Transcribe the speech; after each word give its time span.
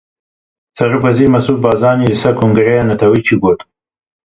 Serokwezîr 0.77 1.29
Mesrûr 1.33 1.57
Barzanî 1.65 2.05
li 2.11 2.17
ser 2.21 2.33
Kongreya 2.41 2.81
Netewî 2.89 3.19
çi 3.27 3.35
got? 3.41 3.59